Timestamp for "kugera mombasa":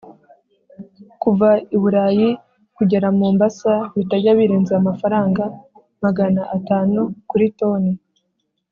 2.77-3.73